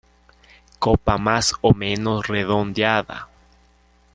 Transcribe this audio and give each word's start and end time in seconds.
Copa 0.79 1.19
más 1.19 1.53
o 1.61 1.75
menos 1.75 2.25
redondeada. 2.27 3.29